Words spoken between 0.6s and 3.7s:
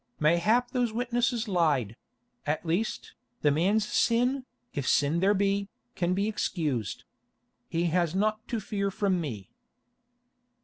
those witnesses lied; at least, the